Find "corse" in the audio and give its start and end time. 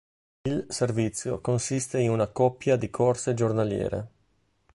2.89-3.35